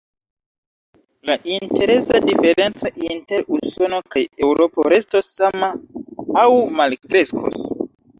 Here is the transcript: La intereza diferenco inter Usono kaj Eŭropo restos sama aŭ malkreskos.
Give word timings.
La 1.29 1.35
intereza 1.57 2.15
diferenco 2.29 2.89
inter 3.09 3.45
Usono 3.57 3.99
kaj 4.15 4.23
Eŭropo 4.47 4.87
restos 4.95 5.29
sama 5.35 5.71
aŭ 6.45 6.47
malkreskos. 6.81 7.69